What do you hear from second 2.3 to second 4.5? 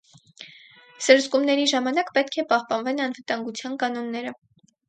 է պահպանվեն անվտանգության կանոնները։